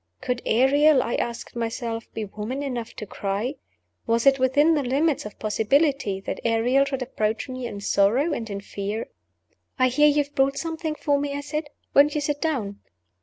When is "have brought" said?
10.23-10.57